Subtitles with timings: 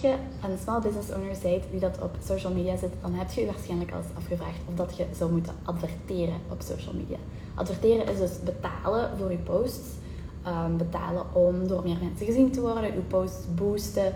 [0.00, 3.40] je een small business owner bent die dat op social media zit, dan heb je
[3.40, 7.18] je waarschijnlijk al eens afgevraagd of dat je zou moeten adverteren op social media.
[7.54, 9.98] Adverteren is dus betalen voor je posts.
[10.42, 14.14] Ehm, betalen om door meer mensen gezien te worden, je posts boosten,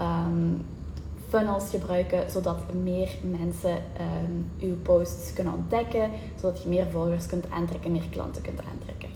[0.00, 0.64] um,
[1.28, 6.10] funnels gebruiken, zodat meer mensen um, uw posts kunnen ontdekken,
[6.40, 9.08] zodat je meer volgers kunt aantrekken, meer klanten kunt aantrekken.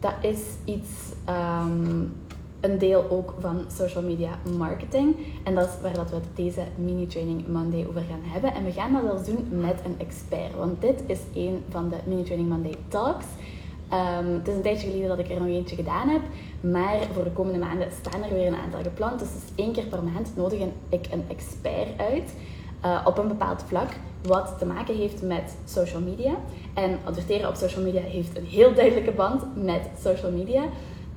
[0.00, 0.90] Dat is iets
[2.60, 5.16] een deel ook van social media marketing.
[5.44, 8.54] En dat is waar dat we deze mini-training Monday over gaan hebben.
[8.54, 10.54] En we gaan dat wel doen met een expert.
[10.56, 13.24] Want dit is een van de mini-training Monday talks.
[13.92, 16.20] Um, het is een tijdje geleden dat ik er nog eentje gedaan heb.
[16.60, 19.18] Maar voor de komende maanden staan er weer een aantal gepland.
[19.18, 22.34] Dus, dus één keer per maand nodig ik een expert uit.
[22.84, 23.88] Uh, op een bepaald vlak
[24.22, 26.34] wat te maken heeft met social media.
[26.74, 30.64] En adverteren op social media heeft een heel duidelijke band met social media.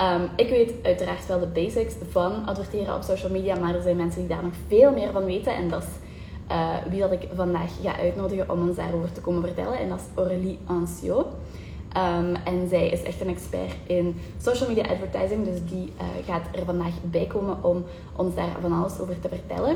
[0.01, 3.95] Um, ik weet uiteraard wel de basics van adverteren op social media, maar er zijn
[3.95, 5.55] mensen die daar nog veel meer van weten.
[5.55, 5.87] En dat is
[6.51, 9.79] uh, wie dat ik vandaag ga uitnodigen om ons daarover te komen vertellen.
[9.79, 11.17] En dat is Aurélie Ancio.
[11.17, 16.45] Um, en zij is echt een expert in social media advertising, dus die uh, gaat
[16.51, 17.83] er vandaag bij komen om
[18.15, 19.75] ons daar van alles over te vertellen.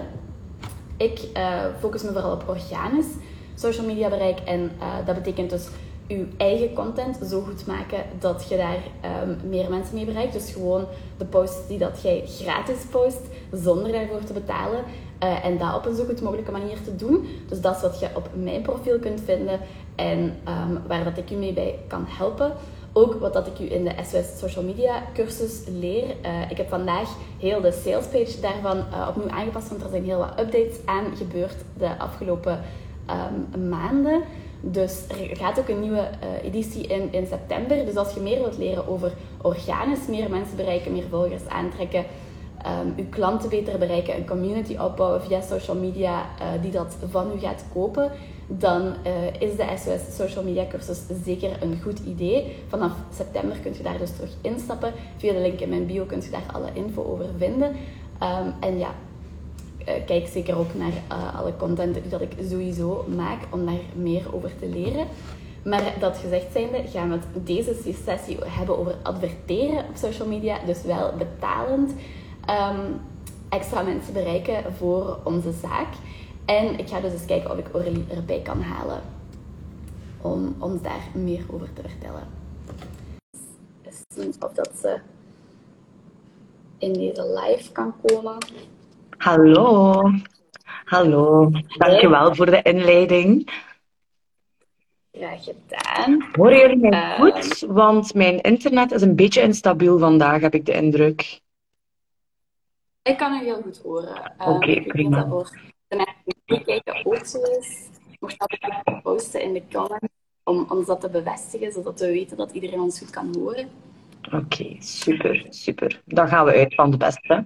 [0.97, 3.07] Ik uh, focus me vooral op organisch
[3.55, 4.71] social media bereik en
[5.05, 5.67] dat betekent dus
[6.07, 8.77] je eigen content zo goed maken dat je daar
[9.23, 10.33] um, meer mensen mee bereikt.
[10.33, 10.85] Dus gewoon
[11.17, 14.83] de posts die dat jij gratis post, zonder daarvoor te betalen.
[15.23, 17.27] Uh, en dat op een zo goed mogelijke manier te doen.
[17.47, 19.59] Dus dat is wat je op mijn profiel kunt vinden
[19.95, 22.53] en um, waar dat ik je mee bij kan helpen.
[22.93, 26.03] Ook wat dat ik u in de SOS Social Media cursus leer.
[26.03, 30.17] Uh, ik heb vandaag heel de salespage daarvan uh, opnieuw aangepast, want er zijn heel
[30.17, 32.59] wat updates aan gebeurd de afgelopen
[33.09, 34.21] um, maanden.
[34.67, 37.85] Dus er gaat ook een nieuwe uh, editie in, in september.
[37.85, 42.05] Dus als je meer wilt leren over organisch meer mensen bereiken, meer volgers aantrekken,
[42.65, 47.31] um, uw klanten beter bereiken, een community opbouwen via social media uh, die dat van
[47.35, 48.11] u gaat kopen,
[48.47, 52.55] dan uh, is de SOS Social Media cursus zeker een goed idee.
[52.67, 54.93] Vanaf september kunt je daar dus terug instappen.
[55.17, 57.67] Via de link in mijn bio kunt je daar alle info over vinden.
[58.23, 58.89] Um, en ja,
[60.05, 64.51] kijk zeker ook naar uh, alle content dat ik sowieso maak om daar meer over
[64.59, 65.07] te leren.
[65.63, 70.57] Maar dat gezegd zijnde gaan we het deze sessie hebben over adverteren op social media.
[70.65, 71.91] Dus wel betalend
[72.49, 72.99] um,
[73.49, 75.87] extra mensen bereiken voor onze zaak.
[76.45, 79.01] En ik ga dus eens kijken of ik Aurélie erbij kan halen
[80.21, 82.27] om ons daar meer over te vertellen.
[83.81, 84.99] Eens zien of dat ze
[86.77, 88.37] in deze live kan komen.
[89.25, 90.11] Hallo.
[90.83, 91.51] Hallo.
[91.77, 93.51] Dankjewel voor de inleiding.
[95.11, 96.27] Graag gedaan.
[96.31, 97.59] Horen jullie mij uh, goed?
[97.59, 101.41] Want mijn internet is een beetje instabiel vandaag, heb ik de indruk.
[103.01, 104.33] Ik kan u heel goed horen.
[104.37, 105.17] Oké, okay, uh, prima.
[105.17, 109.63] Dat voor de mensen die kijken ook zo is, mocht dat ook posten in de
[109.71, 110.13] comments
[110.43, 113.69] om ons dat te bevestigen, zodat we weten dat iedereen ons goed kan horen.
[114.25, 116.01] Oké, okay, super, super.
[116.05, 117.45] Dan gaan we uit van de beste.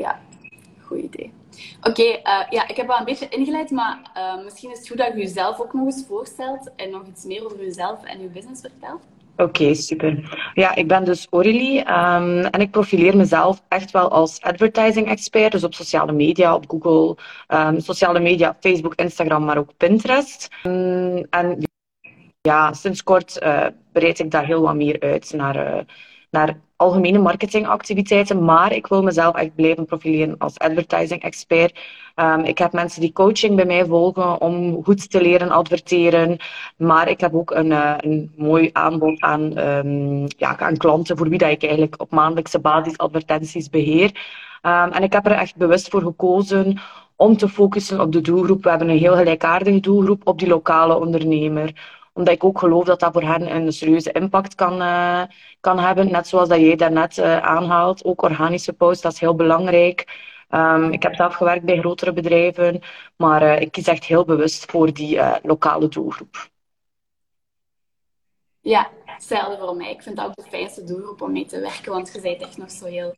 [0.00, 0.20] Ja,
[0.82, 1.32] goed idee.
[1.82, 4.98] Oké, uh, ja, ik heb wel een beetje ingeleid, maar uh, misschien is het goed
[4.98, 8.28] dat je jezelf ook nog eens voorstelt en nog iets meer over jezelf en je
[8.28, 9.02] business vertelt.
[9.36, 10.38] Oké, super.
[10.54, 15.52] Ja, ik ben dus Aurélie um, en ik profileer mezelf echt wel als advertising expert,
[15.52, 17.16] dus op sociale media, op Google,
[17.48, 20.48] um, sociale media, Facebook, Instagram, maar ook Pinterest.
[20.66, 21.58] Um, en
[22.40, 25.84] ja, sinds kort uh, ik daar heel wat meer uit naar,
[26.30, 31.78] naar algemene marketingactiviteiten, maar ik wil mezelf echt blijven profileren als advertising expert.
[32.16, 36.36] Um, ik heb mensen die coaching bij mij volgen om goed te leren adverteren,
[36.76, 41.28] maar ik heb ook een, uh, een mooi aanbod aan, um, ja, aan klanten voor
[41.28, 44.10] wie dat ik eigenlijk op maandelijkse basis advertenties beheer.
[44.62, 46.78] Um, en ik heb er echt bewust voor gekozen
[47.16, 48.62] om te focussen op de doelgroep.
[48.62, 53.00] We hebben een heel gelijkaardige doelgroep op die lokale ondernemer omdat ik ook geloof dat
[53.00, 55.22] dat voor hen een serieuze impact kan, uh,
[55.60, 56.10] kan hebben.
[56.10, 58.04] Net zoals dat jij daarnet uh, aanhaalt.
[58.04, 60.28] Ook organische posts, dat is heel belangrijk.
[60.50, 62.80] Um, ik heb zelf gewerkt bij grotere bedrijven,
[63.16, 66.48] maar uh, ik kies echt heel bewust voor die lokale doelgroep.
[68.60, 69.90] Ja, hetzelfde voor mij.
[69.90, 72.56] Ik vind dat ook de fijnste doelgroep om mee te werken, want je bent echt
[72.56, 73.14] nog zo heel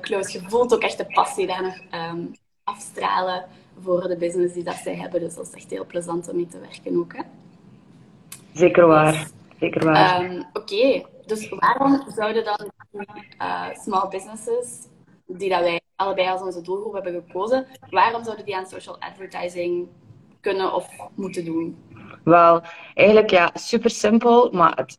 [0.00, 0.40] close.
[0.40, 2.32] Je voelt ook echt de passie daar nog um,
[2.64, 3.44] afstralen
[3.82, 5.20] voor de business die dat zij hebben.
[5.20, 7.16] Dus dat is echt heel plezant om mee te werken ook.
[7.16, 7.22] Hè?
[8.56, 9.28] Zeker waar.
[9.60, 10.24] Zeker waar.
[10.24, 11.06] Um, Oké, okay.
[11.26, 12.70] dus waarom zouden dan
[13.38, 14.86] uh, small businesses,
[15.26, 19.88] die dat wij allebei als onze doelgroep hebben gekozen, waarom zouden die aan social advertising
[20.40, 21.76] kunnen of moeten doen?
[22.24, 22.62] Wel,
[22.94, 24.98] eigenlijk ja, super simpel, maar het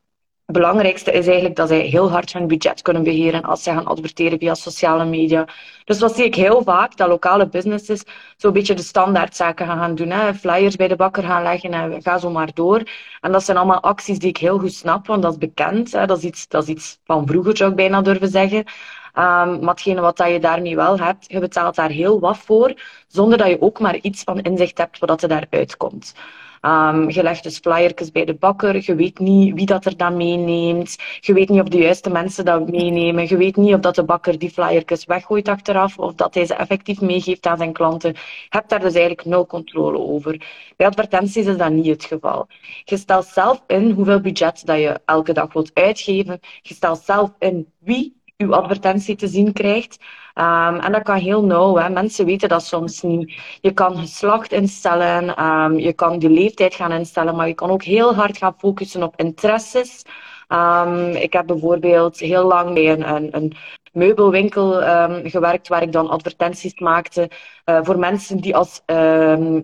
[0.53, 4.39] belangrijkste is eigenlijk dat zij heel hard hun budget kunnen beheren als ze gaan adverteren
[4.39, 5.47] via sociale media.
[5.85, 8.03] Dus wat zie ik heel vaak, dat lokale businesses
[8.38, 10.09] zo'n beetje de standaardzaken gaan doen.
[10.09, 10.33] Hè.
[10.33, 12.83] Flyers bij de bakker gaan leggen en ga zo maar door.
[13.21, 15.91] En dat zijn allemaal acties die ik heel goed snap, want dat is bekend.
[15.91, 16.05] Hè.
[16.05, 18.57] Dat, is iets, dat is iets van vroeger, zou ik bijna durven zeggen.
[18.57, 22.73] Um, maar wat je daarmee wel hebt, je betaalt daar heel wat voor,
[23.07, 26.13] zonder dat je ook maar iets van inzicht hebt wat er daaruit komt.
[26.62, 28.83] Um, je legt dus flyertjes bij de bakker.
[28.86, 30.95] Je weet niet wie dat er dan meeneemt.
[31.19, 33.27] Je weet niet of de juiste mensen dat meenemen.
[33.27, 36.54] Je weet niet of dat de bakker die flyertjes weggooit achteraf of dat hij ze
[36.54, 38.12] effectief meegeeft aan zijn klanten.
[38.13, 40.42] Je hebt daar dus eigenlijk nul controle over.
[40.75, 42.48] Bij advertenties is dat niet het geval.
[42.83, 46.39] Je stelt zelf in hoeveel budget dat je elke dag wilt uitgeven.
[46.62, 49.98] Je stelt zelf in wie uw advertentie te zien krijgt.
[50.38, 51.75] Um, en dat kan heel nauw.
[51.75, 51.89] Hè.
[51.89, 53.34] Mensen weten dat soms niet.
[53.62, 57.84] Je kan geslacht instellen, um, je kan de leeftijd gaan instellen, maar je kan ook
[57.84, 60.06] heel hard gaan focussen op interesses.
[60.50, 63.54] Um, ik heb bijvoorbeeld heel lang bij een, een,
[63.92, 64.81] meubelwinkel
[65.24, 67.30] gewerkt waar ik dan advertenties maakte
[67.66, 68.81] uh, voor mensen die als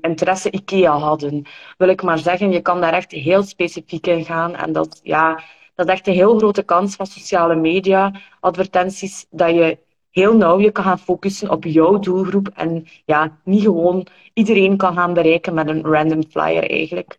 [0.02, 1.46] interesse IKEA hadden.
[1.78, 4.56] Wil ik maar zeggen, je kan daar echt heel specifiek in gaan.
[4.56, 5.40] En dat, ja,
[5.76, 9.78] dat is echt een heel grote kans van sociale media, advertenties, dat je
[10.14, 14.94] heel nauw je kan gaan focussen op jouw doelgroep en ja, niet gewoon iedereen kan
[14.96, 17.18] gaan bereiken met een random flyer eigenlijk.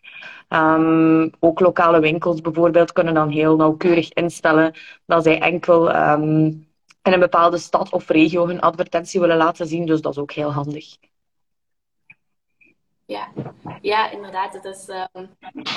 [0.48, 4.74] Um, ook lokale winkels bijvoorbeeld kunnen dan heel nauwkeurig instellen
[5.06, 6.66] dat zij enkel um,
[7.02, 9.86] in een bepaalde stad of regio hun advertentie willen laten zien.
[9.86, 10.96] Dus dat is ook heel handig.
[13.06, 13.28] Ja,
[13.80, 14.52] ja inderdaad.
[14.52, 15.28] Het is, um,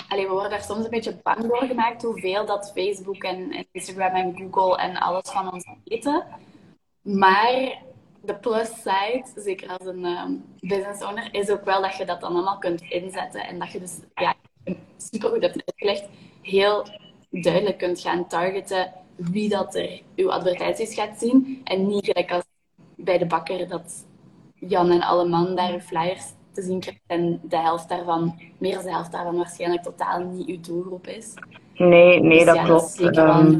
[0.09, 4.15] we worden daar soms een beetje bang door gemaakt hoeveel dat Facebook en, en Instagram
[4.15, 6.23] en Google en alles van ons weten.
[7.07, 7.81] Maar
[8.21, 12.21] de plus side, zeker als een um, business owner, is ook wel dat je dat
[12.21, 13.47] dan allemaal kunt inzetten.
[13.47, 14.33] En dat je dus, ja,
[14.97, 16.09] super goed hebt uitgelegd,
[16.41, 16.85] heel
[17.29, 21.61] duidelijk kunt gaan targeten wie dat er uw advertenties gaat zien.
[21.63, 22.43] En niet gelijk als
[22.95, 24.05] bij de bakker dat
[24.55, 28.83] Jan en alle man daar flyers te zien krijgt en de helft daarvan, meer dan
[28.83, 31.33] de helft daarvan waarschijnlijk totaal niet uw doelgroep is.
[31.75, 33.15] Nee, nee, dus dat klopt.
[33.15, 33.57] Dat um,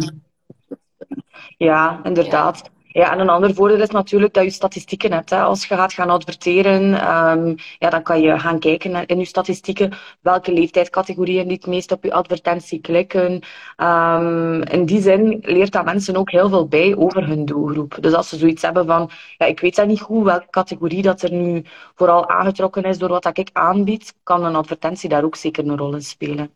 [1.58, 2.58] ja, inderdaad.
[2.64, 5.30] Ja, en een ander voordeel is natuurlijk dat je statistieken hebt.
[5.30, 5.42] Hè.
[5.42, 9.92] Als je gaat gaan adverteren, um, ja, dan kan je gaan kijken in je statistieken
[10.22, 13.42] welke leeftijdscategorieën die het meest op je advertentie klikken.
[13.78, 17.98] Um, in die zin leert dat mensen ook heel veel bij over hun doelgroep.
[18.02, 21.22] Dus als ze zoiets hebben van, ja, ik weet dat niet goed welke categorie dat
[21.22, 21.64] er nu
[21.96, 25.78] vooral aangetrokken is door wat dat ik aanbied, kan een advertentie daar ook zeker een
[25.78, 26.52] rol in spelen.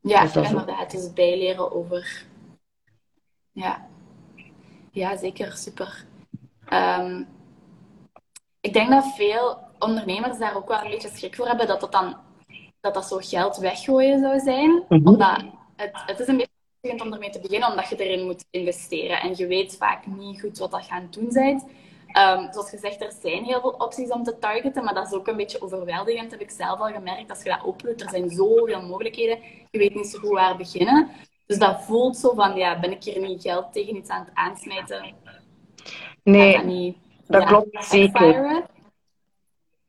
[0.00, 0.90] Ja, dus inderdaad.
[0.90, 2.24] Dus bijleren over
[3.54, 3.86] ja,
[4.90, 5.52] ja zeker.
[5.52, 6.04] Super.
[6.66, 7.22] Ehm,
[8.60, 11.92] ik denk dat veel ondernemers daar ook wel een beetje schrik voor hebben dat dat
[11.92, 12.16] dan
[12.80, 14.84] dat dat zo geld weggooien zou zijn.
[14.88, 15.06] Mhm.
[15.08, 15.44] Omdat
[15.76, 19.20] het, het is een beetje om ermee te beginnen, omdat je erin moet investeren.
[19.20, 21.62] En je weet vaak niet goed wat dat gaan doen bent.
[22.18, 25.26] Um, zoals gezegd, er zijn heel veel opties om te targeten, maar dat is ook
[25.26, 27.30] een beetje overweldigend, heb ik zelf al gemerkt.
[27.30, 29.38] Als je dat oplost, er zijn zoveel mogelijkheden.
[29.70, 31.08] Je weet niet zo goed waar beginnen.
[31.46, 34.34] Dus dat voelt zo van, ja, ben ik hier niet geld tegen iets aan het
[34.34, 35.14] aansmijten?
[36.22, 36.96] Nee,
[37.26, 38.66] dat, klopt zeker.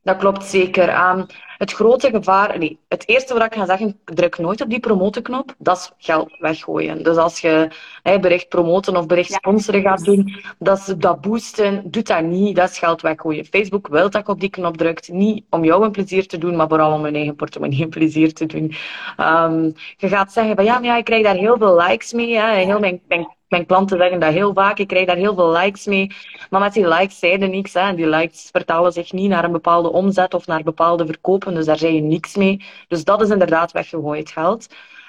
[0.02, 1.08] Dat klopt zeker.
[1.08, 1.26] Um,
[1.58, 5.54] het grote gevaar, nee, het eerste wat ik ga zeggen, druk nooit op die promotenknop,
[5.58, 7.02] dat is geld weggooien.
[7.02, 7.68] Dus als je
[8.02, 12.56] hey, bericht promoten of bericht sponsoren gaat doen, dat, is, dat boosten, doet dat niet,
[12.56, 13.44] dat is geld weggooien.
[13.44, 16.56] Facebook wil dat je op die knop drukt, niet om jou een plezier te doen,
[16.56, 18.74] maar vooral om hun eigen portemonnee een plezier te doen.
[19.20, 22.36] Um, je gaat zeggen van ja, maar ja, ik krijg daar heel veel likes mee,
[22.36, 22.54] hè.
[22.54, 24.78] heel mijn, mijn mijn klanten zeggen dat heel vaak.
[24.78, 26.10] Ik krijg daar heel veel likes mee.
[26.50, 27.74] Maar met die likes er niks.
[27.74, 27.94] Hè.
[27.94, 31.54] Die likes vertalen zich niet naar een bepaalde omzet of naar bepaalde verkopen.
[31.54, 32.64] Dus daar zei je niks mee.
[32.88, 34.66] Dus dat is inderdaad weggegooid geld.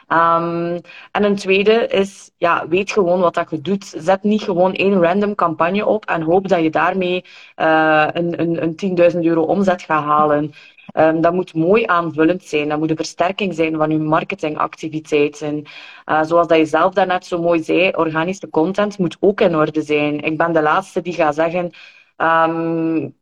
[0.08, 3.94] Um, en een tweede is, ja, weet gewoon wat dat je doet.
[3.98, 7.26] Zet niet gewoon één random campagne op en hoop dat je daarmee
[7.56, 10.54] uh, een, een, een 10.000 euro omzet gaat halen.
[10.94, 12.70] Um, dat moet mooi aanvullend zijn.
[12.70, 15.64] Dat moet een versterking zijn van je marketingactiviteiten.
[16.06, 19.82] Uh, zoals dat je zelf daarnet zo mooi zei, organische content moet ook in orde
[19.82, 20.20] zijn.
[20.20, 21.72] Ik ben de laatste die gaat zeggen...
[22.18, 23.16] Um,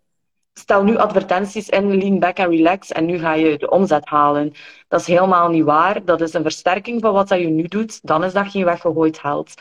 [0.53, 4.53] stel nu advertenties in, lean back and relax, en nu ga je de omzet halen.
[4.87, 6.05] Dat is helemaal niet waar.
[6.05, 8.07] Dat is een versterking van wat dat je nu doet.
[8.07, 9.53] Dan is dat geen weggegooid geld.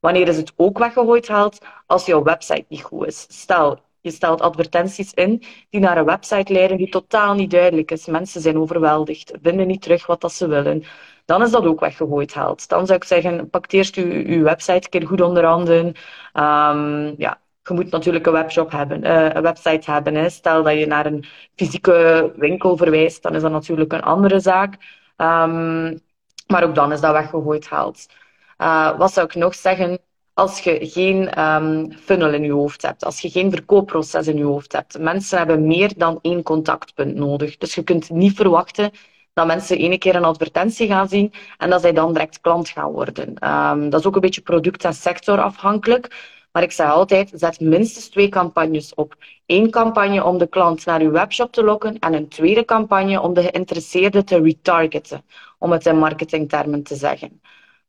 [0.00, 1.58] Wanneer is het ook weggegooid geld?
[1.86, 3.26] Als jouw website niet goed is.
[3.28, 8.06] Stel, je stelt advertenties in die naar een website leiden die totaal niet duidelijk is.
[8.06, 10.84] Mensen zijn overweldigd, vinden niet terug wat dat ze willen.
[11.24, 12.68] Dan is dat ook weggegooid geld.
[12.68, 15.86] Dan zou ik zeggen, pak eerst je, website een keer goed onder handen.
[16.34, 20.30] Um, ja, je moet natuurlijk een webshop hebben, uh, een website hebben.
[20.30, 21.24] Stel dat je naar een
[21.56, 24.76] fysieke winkel verwijst, dan is dat natuurlijk een andere zaak.
[25.16, 25.96] Ehm,
[26.46, 28.06] maar ook dan is dat weggegooid geld.
[28.58, 29.98] Uh, wat zou ik nog zeggen?
[30.34, 34.44] Als je geen um, funnel in je hoofd hebt, als je geen verkoopproces in je
[34.44, 34.98] hoofd hebt.
[34.98, 37.56] Mensen hebben meer dan één contactpunt nodig.
[37.56, 38.90] Dus je kunt niet verwachten
[39.32, 42.90] dat mensen ene keer een advertentie gaan zien en dat zij dan direct klant gaan
[42.90, 43.28] worden.
[43.50, 46.38] Um, dat is ook een beetje product- en sectorafhankelijk.
[46.52, 49.14] Maar ik zeg altijd, zet minstens twee campagnes op.
[49.46, 53.34] Eén campagne om de klant naar uw webshop te lokken en een tweede campagne om
[53.34, 55.24] de geïnteresseerde te retargeten,
[55.58, 57.40] om het in marketingtermen te zeggen.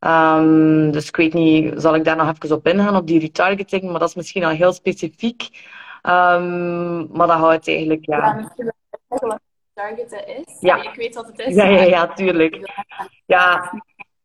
[0.06, 3.84] Um, dus ik weet niet, zal ik daar nog even op ingaan, op die retargeting,
[3.84, 5.50] maar dat is misschien al heel specifiek.
[6.04, 8.18] Um, maar dat houdt eigenlijk, ja.
[8.18, 8.74] ja misschien
[9.08, 9.40] wel
[9.74, 10.58] targeten is.
[10.60, 10.76] Ja.
[10.76, 11.56] Ik weet wat het is.
[11.56, 12.72] Ja, ja, ja, tuurlijk.
[13.26, 13.72] Ja,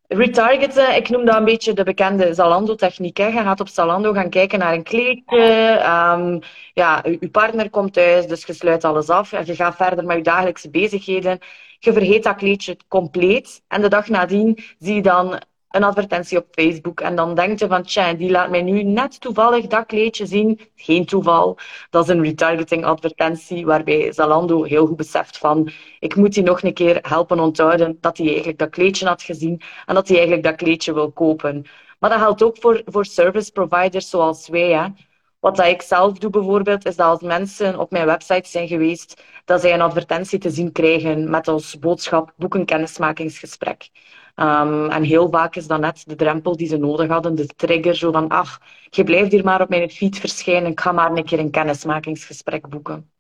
[0.09, 3.19] Retargeten, ik noem dat een beetje de bekende Zalando-techniek.
[3.19, 5.71] Je gaat op Zalando gaan kijken naar een kleedje.
[5.73, 6.41] Um,
[6.73, 9.33] ja, je partner komt thuis, dus je sluit alles af.
[9.33, 11.39] En je gaat verder met je dagelijkse bezigheden.
[11.79, 13.63] Je vergeet dat kleedje compleet.
[13.69, 17.01] En de dag nadien zie je dan een advertentie op Facebook.
[17.01, 20.61] En dan denk je van, tja, die laat mij nu net toevallig dat kleedje zien.
[20.75, 21.59] Geen toeval.
[21.91, 26.63] Dat is een retargeting advertentie waarbij Zalando heel goed beseft van, ik moet die nog
[26.63, 30.47] een keer helpen onthouden dat hij eigenlijk dat kleedje had gezien en dat hij eigenlijk
[30.47, 31.65] dat kleedje wil kopen.
[31.99, 34.93] Maar dat geldt ook voor, voor service providers zoals wij.
[35.41, 39.23] Wat dat ik zelf doe bijvoorbeeld, is dat als mensen op mijn website zijn geweest,
[39.45, 43.89] dat zij een advertentie te zien krijgen met als boodschap boek een kennismakingsgesprek.
[44.37, 47.97] Um, en heel vaak is dat net de drempel die ze nodig hadden, de trigger,
[47.97, 51.25] zo van, ach, je blijft hier maar op mijn feed verschijnen, ik ga maar een
[51.25, 53.11] keer een kennismakingsgesprek boeken.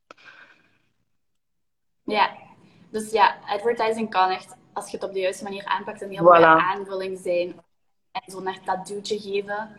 [2.05, 2.31] Ja,
[2.91, 6.23] dus ja, advertising kan echt, als je het op de juiste manier aanpakt, een heel
[6.23, 7.55] mooie aanvulling zijn.
[8.13, 9.77] En zo net dat duwtje geven.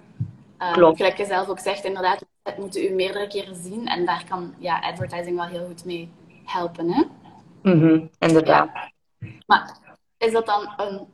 [0.60, 0.98] Um, Klopt.
[0.98, 3.88] Gelijk je zelf ook zegt, inderdaad, het moeten u meerdere keren zien.
[3.88, 6.12] En daar kan ja, advertising wel heel goed mee
[6.44, 6.92] helpen.
[6.92, 7.04] Hè?
[7.62, 8.70] Mm -hmm, inderdaad.
[8.74, 8.92] Ja.
[9.46, 9.78] Maar
[10.18, 11.08] is dat dan een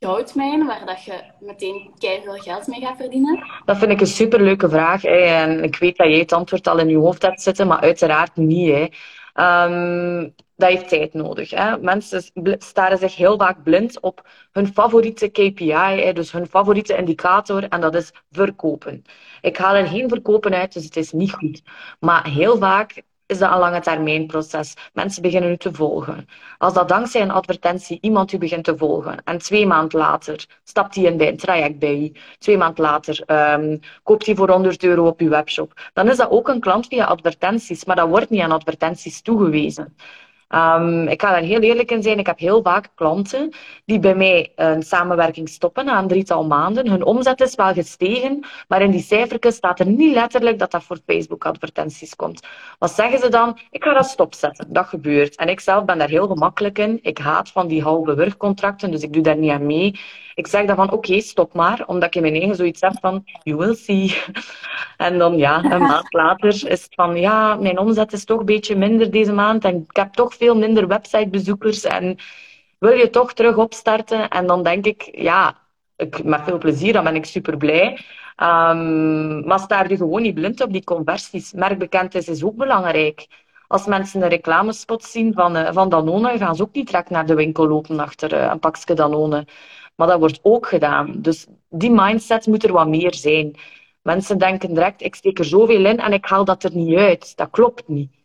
[0.00, 3.46] goudmijn waar dat je meteen veel geld mee gaat verdienen?
[3.64, 5.02] Dat vind ik een superleuke vraag.
[5.02, 5.18] Hè.
[5.18, 8.36] En ik weet dat jij het antwoord al in je hoofd hebt zitten, maar uiteraard
[8.36, 8.70] niet.
[8.70, 8.88] Hè.
[9.34, 11.50] Um, dat heeft tijd nodig.
[11.50, 11.78] Hè.
[11.78, 12.22] Mensen
[12.58, 17.80] staren zich heel vaak blind op hun favoriete KPI, hè, dus hun favoriete indicator, en
[17.80, 19.04] dat is verkopen.
[19.40, 21.62] Ik haal er geen verkopen uit, dus het is niet goed.
[22.00, 24.74] Maar heel vaak is dat een lange termijn proces.
[24.92, 26.28] Mensen beginnen u te volgen.
[26.58, 30.94] Als dat dankzij een advertentie iemand u begint te volgen en twee maanden later stapt
[30.94, 34.84] hij in bij een traject bij u, twee maanden later um, koopt hij voor 100
[34.84, 38.30] euro op uw webshop, dan is dat ook een klant via advertenties, maar dat wordt
[38.30, 39.96] niet aan advertenties toegewezen.
[40.54, 42.18] Um, ik ga daar heel eerlijk in zijn.
[42.18, 43.52] Ik heb heel vaak klanten
[43.84, 46.88] die bij mij een samenwerking stoppen na een drietal maanden.
[46.88, 50.82] Hun omzet is wel gestegen, maar in die cijfertjes staat er niet letterlijk dat dat
[50.82, 52.46] voor Facebook-advertenties komt.
[52.78, 53.58] Wat zeggen ze dan?
[53.70, 54.72] Ik ga dat stopzetten.
[54.72, 55.36] Dat gebeurt.
[55.36, 56.98] En ik zelf ben daar heel gemakkelijk in.
[57.02, 60.00] Ik haat van die halve wurgcontracten, dus ik doe daar niet aan mee.
[60.34, 63.24] Ik zeg dan van oké, stop maar, omdat ik in mijn eigen zoiets heb van
[63.42, 64.14] you will see.
[64.96, 68.44] En dan ja, een maand later is het van ja, mijn omzet is toch een
[68.44, 72.16] beetje minder deze maand en ik heb toch veel minder websitebezoekers en
[72.78, 74.28] wil je toch terug opstarten?
[74.28, 75.58] En dan denk ik, ja,
[75.96, 77.90] ik, met veel plezier, dan ben ik super blij.
[78.36, 81.52] Um, maar staar je gewoon niet blind op die conversies.
[81.52, 83.26] Merkbekendheid is ook belangrijk.
[83.68, 87.26] Als mensen een reclamespot zien van, uh, van Danone, gaan ze ook niet direct naar
[87.26, 89.46] de winkel lopen achter uh, een pakje Danone.
[89.94, 91.14] Maar dat wordt ook gedaan.
[91.16, 93.54] Dus die mindset moet er wat meer zijn.
[94.02, 97.36] Mensen denken direct, ik steek er zoveel in en ik haal dat er niet uit.
[97.36, 98.21] Dat klopt niet.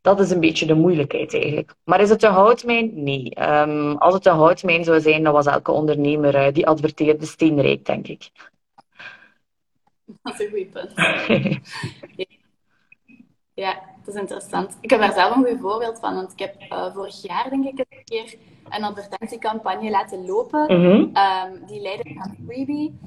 [0.00, 1.74] Dat is een beetje de moeilijkheid eigenlijk.
[1.84, 3.02] Maar is het een houtmijn?
[3.02, 3.36] Nee.
[3.40, 7.84] Um, als het een houtmijn zou zijn, dan was elke ondernemer uh, die adverteerde steenrijk,
[7.84, 8.30] denk ik.
[10.22, 10.92] Dat is een goed punt.
[13.64, 14.78] ja, dat is interessant.
[14.80, 16.14] Ik heb daar zelf een goed voorbeeld van.
[16.14, 18.34] Want ik heb uh, vorig jaar, denk ik, een keer
[18.68, 20.60] een advertentiecampagne laten lopen.
[20.60, 21.16] Mm -hmm.
[21.16, 22.98] um, die leidde aan Freebie.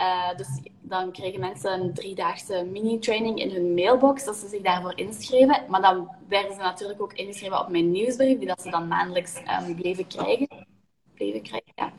[0.00, 0.48] Uh, dus
[0.80, 5.64] dan kregen mensen een driedaagse mini-training in hun mailbox, dat ze zich daarvoor inschreven.
[5.68, 9.42] Maar dan werden ze natuurlijk ook ingeschreven op mijn nieuwsbrief, die dat ze dan maandelijks
[9.66, 10.66] um, bleven krijgen.
[11.14, 11.92] Bleven krijgen, ja.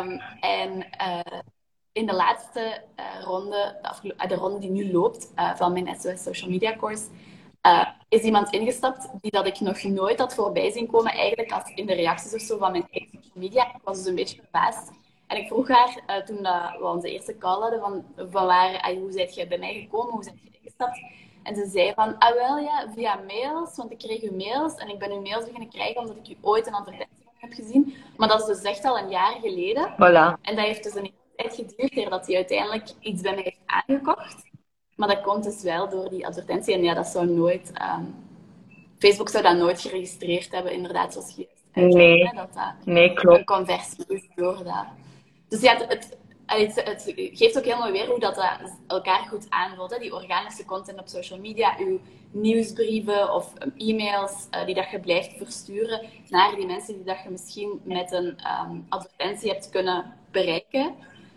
[0.00, 1.40] Um, en uh,
[1.92, 6.50] in de laatste uh, ronde, de, de, ronde die nu loopt, van mijn SOS Social
[6.50, 7.04] Media Course,
[8.08, 11.86] is iemand ingestapt die dat ik nog nooit had voorbij zien komen, eigenlijk als in
[11.86, 13.74] de reacties of zo van mijn eigen social media.
[13.74, 14.90] Ik was dus een beetje verbaasd.
[15.32, 18.94] En ik vroeg haar, uh, toen dat we onze eerste call hadden, van, van waar,
[18.94, 21.00] hoe zijt je bij mij gekomen, hoe zijt je ingestapt?
[21.42, 24.88] En ze zei van, ah wel ja, via mails, want ik kreeg uw mails en
[24.88, 27.94] ik ben uw mails beginnen krijgen omdat ik u ooit een advertentie heb gezien.
[28.16, 29.92] Maar dat is dus echt al een jaar geleden.
[29.92, 30.40] Voilà.
[30.42, 34.50] En dat heeft dus een tijd geduurd dat hij uiteindelijk iets bij mij heeft aangekocht.
[34.94, 36.74] Maar dat komt dus wel door die advertentie.
[36.74, 37.72] En ja, dat zou nooit...
[37.98, 38.14] Um,
[38.98, 43.38] Facebook zou dat nooit geregistreerd hebben, inderdaad, zoals je Nee, dat dat nee, klopt.
[43.38, 44.86] een conversie is door dat.
[45.52, 45.76] Dus ja,
[46.46, 49.90] het, geeft ook helemaal weer hoe dat, dat elkaar goed aanvult.
[49.90, 49.98] Hè?
[49.98, 55.36] Die organische content op social media, uw nieuwsbrieven of e-mails uh, die dat je blijft
[55.36, 60.94] versturen naar die mensen die dat je misschien met een um, advertentie hebt kunnen bereiken.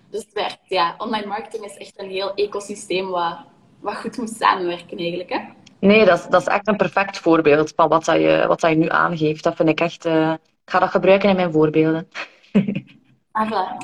[0.09, 3.37] Dus het werkt, ja, online marketing is echt een heel ecosysteem wat,
[3.79, 5.29] wat goed moet samenwerken eigenlijk.
[5.29, 5.39] Hè?
[5.79, 8.71] Nee, dat is, dat is echt een perfect voorbeeld van wat, dat je, wat dat
[8.71, 9.43] je nu aangeeft.
[9.43, 10.05] Dat vind ik echt...
[10.05, 12.07] Ik ga dat gebruiken in mijn voorbeelden.
[13.35, 13.77] Ah, voilà.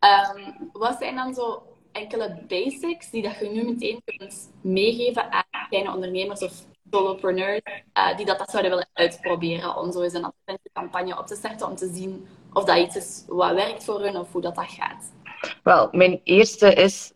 [0.00, 5.44] um, wat zijn dan zo enkele basics die dat je nu meteen kunt meegeven aan
[5.68, 6.52] kleine ondernemers of
[6.90, 7.60] solopreneurs
[7.98, 11.68] uh, die dat, dat zouden willen uitproberen om zo eens een advertentiecampagne op te starten
[11.68, 14.68] om te zien of dat iets is wat werkt voor hun of hoe dat, dat
[14.68, 15.12] gaat?
[15.62, 17.12] Wel, mijn eerste is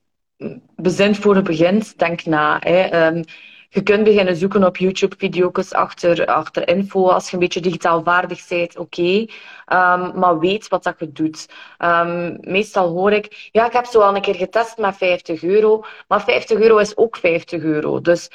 [0.77, 2.59] bezint voor het begint, denk na.
[2.59, 3.07] Hè.
[3.07, 3.25] Um,
[3.73, 7.09] je kunt beginnen zoeken op YouTube-video's achter, achter info.
[7.09, 9.03] Als je een beetje digitaal vaardig bent, oké.
[9.03, 11.49] Um, maar weet wat dat je doet.
[11.79, 15.85] Um, meestal hoor ik, ja, ik heb zo al een keer getest met 50 euro.
[16.09, 18.01] Maar 50 euro is ook 50 euro.
[18.01, 18.31] Dus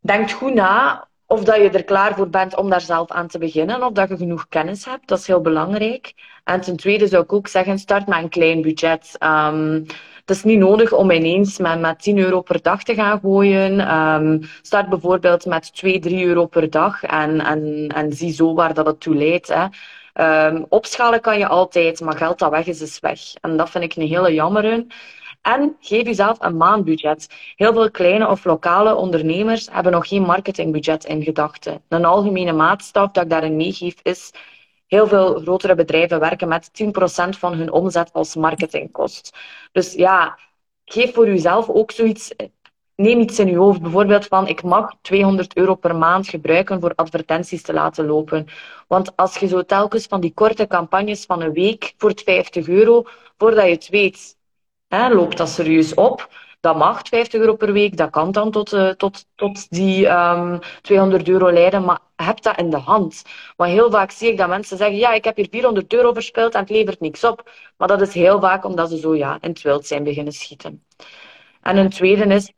[0.00, 3.38] denk goed na of dat je er klaar voor bent om daar zelf aan te
[3.38, 5.08] beginnen, of dat je genoeg kennis hebt.
[5.08, 6.14] Dat is heel belangrijk.
[6.44, 9.16] En ten tweede zou ik ook zeggen, start met een klein budget.
[9.20, 9.86] Um,
[10.26, 13.94] het is niet nodig om ineens met, met 10 euro per dag te gaan gooien.
[13.94, 18.74] Um, start bijvoorbeeld met 2, 3 euro per dag en, en, en zie zo waar
[18.74, 19.48] dat het toe leidt.
[19.54, 19.66] Hè.
[20.46, 23.20] Um, opschalen kan je altijd, maar geld dat weg is, is weg.
[23.40, 24.84] En dat vind ik een hele jammer.
[25.46, 27.28] En geef jezelf een maandbudget.
[27.56, 31.82] Heel veel kleine of lokale ondernemers hebben nog geen marketingbudget in gedachten.
[31.88, 34.32] Een algemene maatstaf dat ik daarin meegeef is
[34.86, 36.88] heel veel grotere bedrijven werken met 10%
[37.38, 39.36] van hun omzet als marketingkost.
[39.72, 40.38] Dus ja,
[40.84, 42.32] geef voor jezelf ook zoiets.
[42.94, 43.82] Neem iets in je hoofd.
[43.82, 48.46] Bijvoorbeeld van, ik mag 200 euro per maand gebruiken voor advertenties te laten lopen.
[48.88, 53.04] Want als je zo telkens van die korte campagnes van een week voor 50 euro,
[53.38, 54.36] voordat je het weet,
[54.88, 56.28] hè, loopt dat serieus op
[56.66, 60.12] dat mag 50 euro per week, dat kan dan tot, uh, tot, tot die um,
[60.12, 63.22] ehm, 200 euro leiden, maar heb dat in de hand.
[63.56, 66.54] Want heel vaak zie ik dat mensen zeggen, ja, ik heb hier 400 euro verspild
[66.54, 67.50] en het levert niks op.
[67.76, 70.84] Maar dat is heel vaak omdat ze zo ja, in het wild zijn beginnen schieten.
[71.66, 72.52] En een tweede is,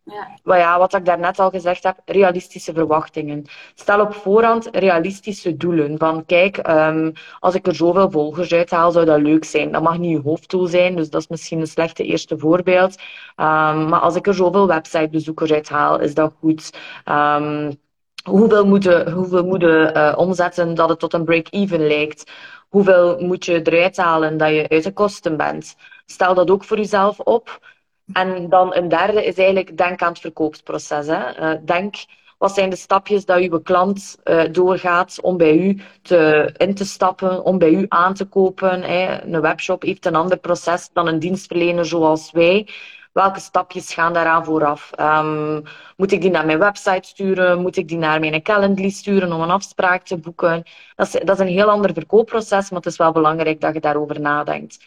[0.44, 0.56] ja.
[0.56, 3.44] ja, wat ik daarnet al gezegd heb, realistische verwachtingen.
[3.74, 5.98] Stel op voorhand realistische doelen.
[5.98, 9.72] Van kijk, um, als ik er zoveel volgers uithaal, zou dat leuk zijn.
[9.72, 12.96] Dat mag niet je hoofddoel zijn, dus dat is misschien een slechte eerste voorbeeld.
[13.36, 16.78] Um, maar als ik er zoveel websitebezoekers uithaal, is dat goed.
[17.04, 17.76] Um,
[18.22, 22.30] hoeveel moeten, hoeveel moeten uh, omzetten dat het tot een break-even lijkt?
[22.68, 25.76] Hoeveel moet je eruit halen dat je uit de kosten bent?
[26.06, 27.76] Stel dat ook voor jezelf op.
[28.12, 31.06] En dan een derde is eigenlijk denk aan het verkoopsproces.
[31.06, 31.40] Hè.
[31.40, 31.94] Uh, denk,
[32.38, 36.84] wat zijn de stapjes dat uw klant uh, doorgaat om bij u te, in te
[36.84, 38.82] stappen, om bij u aan te kopen?
[38.82, 39.22] Hè.
[39.22, 42.68] Een webshop heeft een ander proces dan een dienstverlener zoals wij.
[43.12, 44.90] Welke stapjes gaan daaraan vooraf?
[45.00, 45.62] Um,
[45.96, 47.60] moet ik die naar mijn website sturen?
[47.60, 50.62] Moet ik die naar mijn Calendly sturen om een afspraak te boeken?
[50.96, 53.80] Dat is, dat is een heel ander verkoopproces, maar het is wel belangrijk dat je
[53.80, 54.78] daarover nadenkt.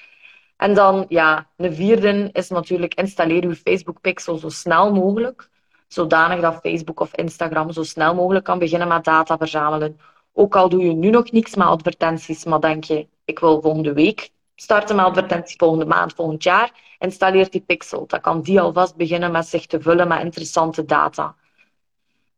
[0.61, 5.49] En dan, ja, de vierde is natuurlijk installeer uw Facebook pixel zo snel mogelijk.
[5.87, 9.99] Zodanig dat Facebook of Instagram zo snel mogelijk kan beginnen met data verzamelen.
[10.33, 13.93] Ook al doe je nu nog niks met advertenties, maar denk je, ik wil volgende
[13.93, 18.07] week starten met advertenties, volgende maand, volgend jaar, installeer die pixel.
[18.07, 21.35] Dan kan die alvast beginnen met zich te vullen met interessante data.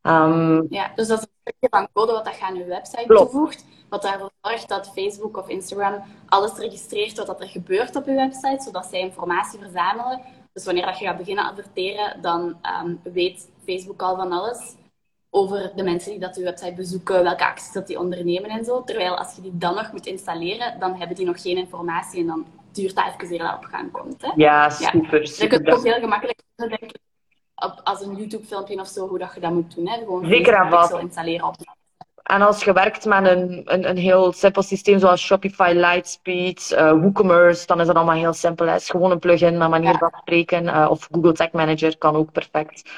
[0.02, 3.66] Um, ja, dus dat stukje van code wat dat je aan je website toevoegt.
[3.90, 8.64] Wat ervoor zorgt dat Facebook of Instagram alles registreert wat er gebeurt op je website,
[8.64, 10.22] zodat zij informatie verzamelen.
[10.54, 14.76] Dus wanneer dat je gaat beginnen adverteren, dan um, weet Facebook al van alles
[15.30, 18.84] over de mensen die dat je website bezoeken, welke acties dat die ondernemen en zo.
[18.84, 22.28] Terwijl als je die dan nog moet installeren, dan hebben die nog geen informatie en
[22.28, 24.22] dan duurt dat even eer dat op gang komt.
[24.22, 24.32] Hè?
[24.36, 25.20] Ja, super.
[25.20, 25.26] Ja.
[25.26, 25.44] super.
[25.44, 27.00] Je kunt ook heel gemakkelijk denken,
[27.84, 29.88] als een YouTube-filmpje of zo, hoe dat je dat moet doen.
[29.88, 29.98] Hè?
[29.98, 30.92] Gewoon Zeker aan vast.
[30.92, 31.56] installeren op
[32.24, 36.92] en als je werkt met een, een, een heel simpel systeem zoals Shopify, Lightspeed, uh,
[36.92, 38.68] WooCommerce, dan is dat allemaal heel simpel.
[38.68, 40.64] Het is gewoon een plugin met manier van spreken.
[40.64, 42.90] Uh, of Google Tag Manager kan ook perfect.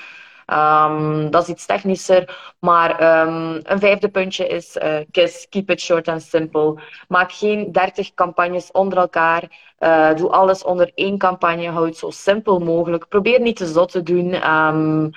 [0.47, 2.53] Um, dat is iets technischer.
[2.60, 4.77] Maar um, een vijfde puntje is
[5.12, 6.81] KISS, keep it short and simple.
[7.08, 9.43] Maak geen 30 campagnes onder elkaar.
[9.79, 11.69] Uh, doe alles onder één campagne.
[11.69, 13.08] Houd het zo simpel mogelijk.
[13.08, 14.51] Probeer niet te zot te doen.
[14.51, 15.10] Um,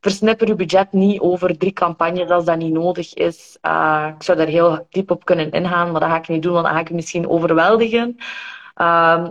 [0.00, 3.58] versnipper je budget niet over drie campagnes als dat niet nodig is.
[3.62, 6.52] Uh, ik zou daar heel diep op kunnen ingaan, maar dat ga ik niet doen,
[6.52, 8.16] want dan ga ik je misschien overweldigen.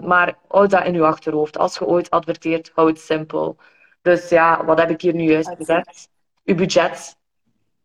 [0.03, 1.57] Maar houd dat in je achterhoofd.
[1.57, 3.57] Als je ooit adverteert, houd het simpel.
[4.01, 6.09] Dus ja, wat heb ik hier nu juist gezegd?
[6.45, 7.19] Uw budget.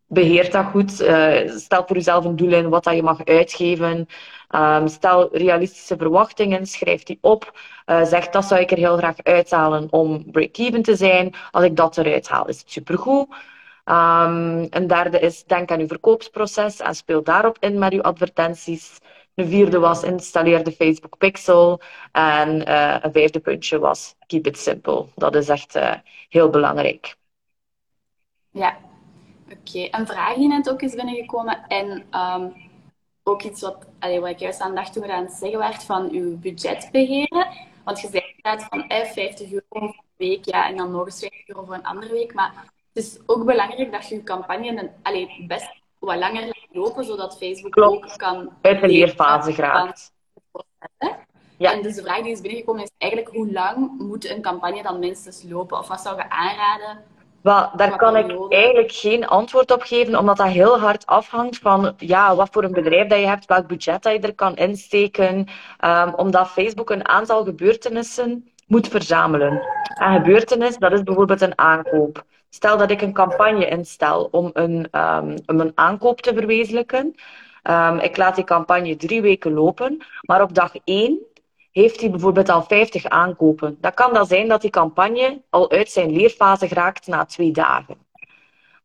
[0.07, 1.01] beheer dat goed.
[1.01, 4.09] Uh, stel voor jezelf een doel in wat dat je mag uitgeven.
[4.51, 7.59] Um, stel realistische verwachtingen, schrijf die op.
[7.87, 11.35] Uh, zeg dat zou ik er heel graag uithalen om break-even te zijn.
[11.51, 13.27] Als ik dat eruit haal, is het supergoed.
[13.85, 18.99] Um, een derde is denk aan uw verkoopsproces en speel daarop in met uw advertenties.
[19.37, 21.81] Een vierde was installeer de Facebook Pixel.
[22.13, 25.07] En uh, een vijfde puntje was keep it simple.
[25.15, 25.95] Dat is echt uh,
[26.29, 27.17] heel belangrijk.
[28.51, 28.77] Ja,
[29.45, 29.89] oké.
[29.91, 31.67] Een vraag die net ook is binnengekomen.
[31.69, 32.55] En um,
[33.23, 35.85] ook iets wat, allee, wat ik juist aan dacht toen we aan het zeggen werd
[35.85, 37.47] van uw budget beheren.
[37.85, 41.07] Want je zei inderdaad van eh, 50 euro voor een week, ja, en dan nog
[41.07, 42.35] eens 50 euro voor een andere week.
[42.35, 42.53] Maar
[42.93, 45.69] het is ook belangrijk dat je je campagne allee, best
[45.99, 48.05] wat langer lopen, zodat Facebook Klopt.
[48.05, 48.51] ook kan...
[48.63, 50.13] Uit de leerfase geraakt.
[51.59, 51.73] Ja.
[51.73, 54.99] En dus de vraag die is binnengekomen is eigenlijk hoe lang moet een campagne dan
[54.99, 55.79] minstens lopen?
[55.79, 57.05] Of wat zou je aanraden
[57.47, 61.95] wel, daar kan ik eigenlijk geen antwoord op geven, omdat dat heel hard afhangt van
[61.99, 65.47] ja, wat voor een bedrijf dat je hebt, welk budget dat je er kan insteken.
[65.85, 69.63] Um, omdat Facebook een aantal gebeurtenissen moet verzamelen.
[69.95, 72.25] Een gebeurtenis, dat is bijvoorbeeld een aankoop.
[72.51, 77.15] Stel dat ik een campagne instel om een, um, om een aankoop te verwezenlijken.
[77.63, 81.19] Um, ik laat die campagne drie weken lopen, maar op dag één
[81.73, 83.77] heeft hij bijvoorbeeld al 50 aankopen.
[83.81, 87.97] Dat kan dan zijn dat die campagne al uit zijn leerfase geraakt na twee dagen.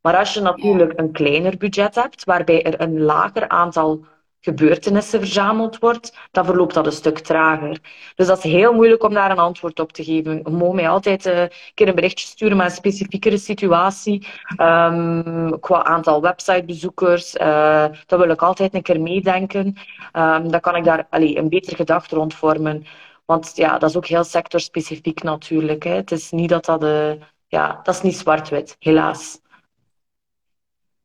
[0.01, 4.05] Maar als je natuurlijk een kleiner budget hebt, waarbij er een lager aantal
[4.41, 7.79] gebeurtenissen verzameld wordt, dan verloopt dat een stuk trager.
[8.15, 10.41] Dus dat is heel moeilijk om daar een antwoord op te geven.
[10.43, 14.27] Je mag mij altijd uh, een keer een berichtje sturen met een specifiekere situatie.
[14.57, 19.65] Um, qua aantal websitebezoekers, uh, dat wil ik altijd een keer meedenken.
[20.13, 22.85] Um, dan kan ik daar allee, een betere gedachte rond vormen.
[23.25, 25.83] Want ja, dat is ook heel sectorspecifiek natuurlijk.
[25.83, 25.93] Hè.
[25.93, 26.83] Het is niet dat dat...
[26.83, 27.11] Uh,
[27.47, 29.39] ja, dat is niet zwart-wit, helaas.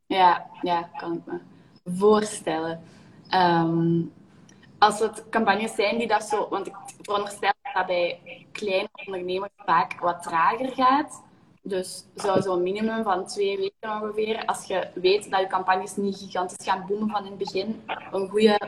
[0.05, 1.39] Ja, ja, kan ik me
[1.97, 2.81] voorstellen.
[3.33, 4.13] Um,
[4.77, 8.19] als het campagnes zijn die dat zo, want ik veronderstel dat dat bij
[8.51, 11.23] kleine ondernemers vaak wat trager gaat.
[11.61, 16.17] Dus zou zo'n minimum van twee weken ongeveer, als je weet dat je campagnes niet
[16.17, 18.59] gigantisch gaan boomen van in het begin, een goede.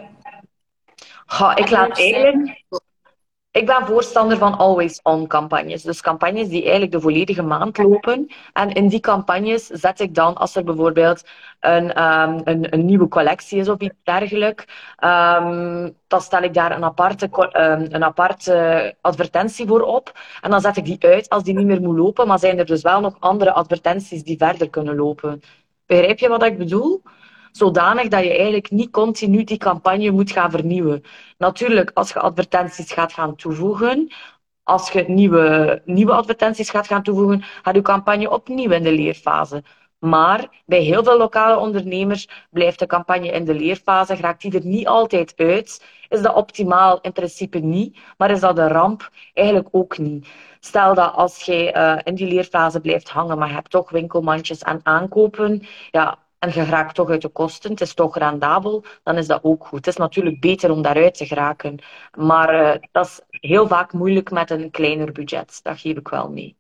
[1.27, 2.63] Ja, ik laat eigenlijk
[3.51, 5.83] ik ben voorstander van always-on campagnes.
[5.83, 8.27] Dus campagnes die eigenlijk de volledige maand lopen.
[8.53, 11.23] En in die campagnes zet ik dan, als er bijvoorbeeld
[11.59, 14.65] een, um, een, een, nieuwe collectie is of iets dergelijks,
[15.03, 20.19] um, dan stel ik daar een aparte, um, een aparte advertentie voor op.
[20.41, 22.27] En dan zet ik die uit als die niet meer moet lopen.
[22.27, 25.41] Maar zijn er dus wel nog andere advertenties die verder kunnen lopen.
[25.85, 27.01] Begrijp je wat ik bedoel?
[27.51, 31.03] Zodanig dat je eigenlijk niet continu die campagne moet gaan vernieuwen.
[31.37, 34.11] Natuurlijk, als je advertenties gaat gaan toevoegen,
[34.63, 39.63] als je nieuwe, nieuwe advertenties gaat gaan toevoegen, gaat je campagne opnieuw in de leerfase.
[39.99, 44.65] Maar bij heel veel lokale ondernemers blijft de campagne in de leerfase, raakt die er
[44.65, 45.83] niet altijd uit.
[46.09, 47.01] Is dat optimaal?
[47.01, 47.97] In principe niet.
[48.17, 49.09] Maar is dat een ramp?
[49.33, 50.27] Eigenlijk ook niet.
[50.59, 54.63] Stel dat als jij uh, in die leerfase blijft hangen, maar je hebt toch winkelmandjes
[54.63, 59.17] aan aankopen, ja, en je raakt toch uit de kosten, het is toch rendabel, dan
[59.17, 59.77] is dat ook goed.
[59.77, 61.79] Het is natuurlijk beter om daaruit te geraken.
[62.17, 65.59] Maar uh, dat is heel vaak moeilijk met een kleiner budget.
[65.63, 66.58] Dat geef ik wel mee.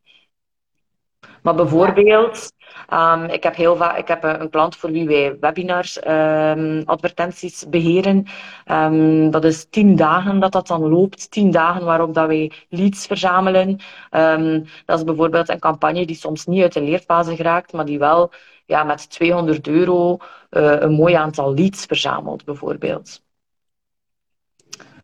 [1.41, 2.51] Maar bijvoorbeeld,
[2.93, 7.69] um, ik heb, heel vaak, ik heb een klant voor wie wij webinars, um, advertenties
[7.69, 8.25] beheren.
[8.65, 11.31] Um, dat is tien dagen dat dat dan loopt.
[11.31, 13.79] Tien dagen waarop dat wij leads verzamelen.
[14.85, 18.31] dat is bijvoorbeeld een campagne die soms niet uit de leerfase geraakt, maar die wel
[18.65, 20.17] ja, met 200 euro
[20.49, 23.21] uh, een mooi aantal leads verzamelt, bijvoorbeeld.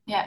[0.04, 0.26] Ja.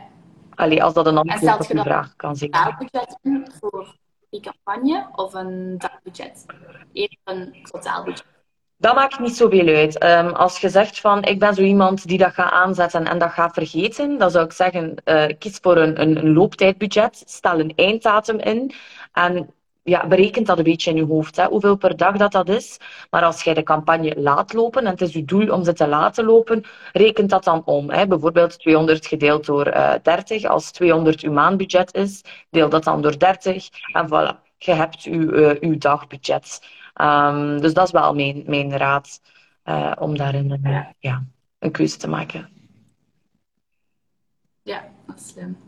[0.54, 2.50] Allee, als dat een antwoord op vraag kan zijn.
[2.50, 3.18] Totaalbudget
[3.60, 3.96] voor
[4.30, 6.46] campagne of een dagbudget?
[6.92, 8.36] Eerder een totaalbudget.
[8.80, 10.04] Dat maakt niet zoveel uit.
[10.04, 13.30] Um, als je zegt van ik ben zo iemand die dat gaat aanzetten en dat
[13.30, 17.72] gaat vergeten, dan zou ik zeggen uh, kies voor een, een, een looptijdbudget, stel een
[17.76, 18.72] einddatum in
[19.12, 19.54] en
[19.88, 22.78] ja, berekent dat een beetje in je hoofd, hè, hoeveel per dag dat, dat is.
[23.10, 25.88] Maar als jij de campagne laat lopen en het is je doel om ze te
[25.88, 27.90] laten lopen, rekent dat dan om.
[27.90, 28.06] Hè.
[28.06, 30.44] Bijvoorbeeld 200 gedeeld door uh, eh, 30.
[30.44, 35.32] Als 200 uw maandbudget is, deel dat dan door 30 en voilà, je hebt uw,
[35.32, 36.60] uh, uw dagbudget.
[37.00, 39.20] Um, dus dat is wel mijn, mijn raad
[39.64, 41.24] uh, om daarin een, ja,
[41.58, 42.48] een keuze te maken.
[44.62, 45.58] Ja, dat slim.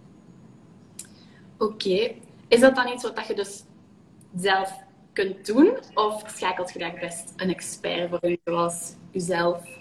[1.58, 2.14] Oké.
[2.48, 3.64] Is dat dan iets wat je dus
[4.36, 4.72] zelf
[5.12, 5.78] kunt doen?
[5.94, 9.79] Of schakelt je daar best een expert voor, zoals jezelf?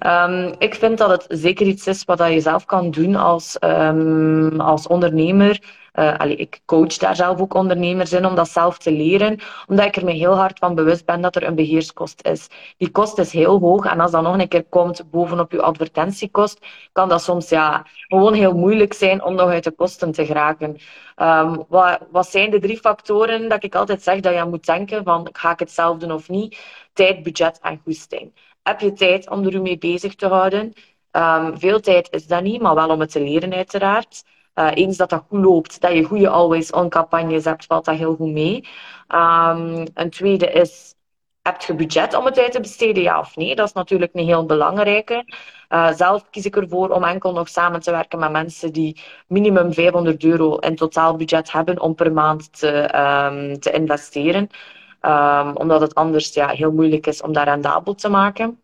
[0.00, 4.60] Um, ik vind dat het zeker iets is wat je zelf kan doen als, um,
[4.60, 5.84] als ondernemer.
[5.94, 9.96] Uh, ik coach daar zelf ook ondernemers in om dat zelf te leren, omdat ik
[9.96, 12.48] er me heel hard van bewust ben dat er een beheerskost is.
[12.76, 16.66] Die kost is heel hoog en als dat nog een keer komt bovenop je advertentiekost,
[16.92, 20.76] kan dat soms ja, gewoon heel moeilijk zijn om nog uit de kosten te geraken.
[21.16, 25.04] Um, wat, wat zijn de drie factoren dat ik altijd zeg dat je moet denken
[25.04, 26.58] van ga ik het zelf doen of niet?
[26.92, 28.32] Tijd, budget en goesting.
[28.66, 30.72] Heb je tijd om er mee bezig te houden?
[31.12, 34.24] Um, veel tijd is dat niet, maar wel om het te leren uiteraard.
[34.54, 38.14] Uh, eens dat dat goed loopt, dat je goede always-on campagnes hebt, valt dat heel
[38.14, 38.68] goed mee.
[39.08, 40.94] Um, een tweede is,
[41.42, 43.54] heb je budget om het uit te besteden, ja of nee?
[43.54, 45.24] Dat is natuurlijk een heel belangrijke.
[45.68, 49.72] Uh, zelf kies ik ervoor om enkel nog samen te werken met mensen die minimum
[49.72, 52.88] 500 euro in totaal budget hebben om per maand te,
[53.60, 54.50] te investeren.
[55.06, 58.60] Um, omdat het anders ja, heel moeilijk is om dat rendabel te maken.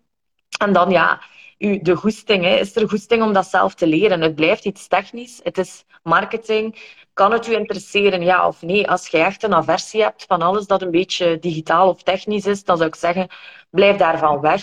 [0.58, 1.20] En dan ja,
[1.58, 2.44] u, de goesting.
[2.44, 2.56] Hè.
[2.56, 4.20] Is er goesting om dat zelf te leren?
[4.20, 5.40] Het blijft iets technisch.
[5.42, 6.96] Het is marketing.
[7.14, 8.88] Kan het u interesseren, ja of nee?
[8.88, 12.64] Als je echt een aversie hebt van alles dat een beetje digitaal of technisch is,
[12.64, 13.28] dan zou ik zeggen,
[13.70, 14.62] blijf daarvan weg.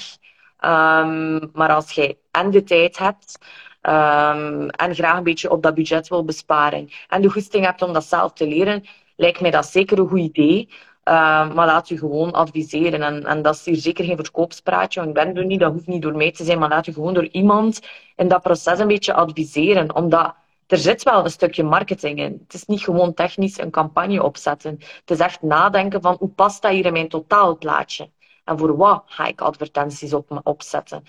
[0.61, 3.37] Um, maar als jij en de tijd hebt
[3.81, 7.93] um, en graag een beetje op dat budget wil besparen en de goesting hebt om
[7.93, 10.69] dat zelf te leren, lijkt mij dat zeker een goed idee.
[11.09, 13.01] Uh, maar laat u gewoon adviseren.
[13.01, 15.87] En, en dat is hier zeker geen verkoopspraatje, want ik ben er niet, dat hoeft
[15.87, 17.79] niet door mij te zijn, maar laat u gewoon door iemand
[18.15, 19.95] in dat proces een beetje adviseren.
[19.95, 20.35] Omdat
[20.67, 22.39] er zit wel een stukje marketing in.
[22.43, 24.71] Het is niet gewoon technisch een campagne opzetten.
[24.79, 28.09] Het is echt nadenken van hoe past dat hier in mijn totaalplaatje?
[28.43, 31.03] En voor wat ga ik advertenties op, opzetten?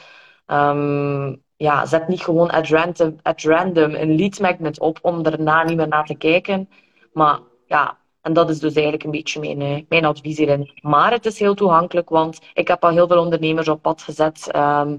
[0.46, 5.62] Um, ja, zet niet gewoon at random, at random een lead magnet op om daarna
[5.64, 6.68] niet meer naar te kijken.
[7.12, 10.70] Maar ja, en dat is dus eigenlijk een beetje mijn, eh, mijn advies hierin.
[10.82, 14.56] Maar het is heel toegankelijk, want ik heb al heel veel ondernemers op pad gezet
[14.56, 14.98] um,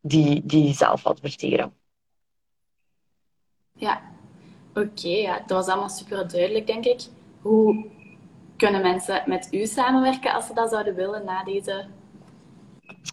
[0.00, 1.72] die, die zelf adverteren.
[3.72, 4.00] Ja,
[4.74, 5.08] oké.
[5.08, 5.36] ja.
[5.46, 7.00] Dat was allemaal super duidelijk, denk ik.
[7.40, 7.86] Hoe
[8.56, 11.86] kunnen mensen met u samenwerken als ze dat zouden willen na deze